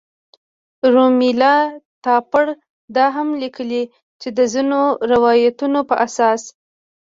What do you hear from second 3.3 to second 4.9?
لیکلي چې د ځینو